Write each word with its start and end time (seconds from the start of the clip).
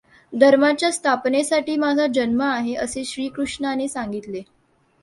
धर्माच्या 0.33 0.87
पुनर्स्थापनेसाठी 0.89 1.75
माझा 1.75 2.07
जन्म 2.07 2.41
आहे, 2.41 2.73
असे 2.75 3.03
श्रीकृष्णाने 3.05 3.87
सांगितले. 3.87 4.41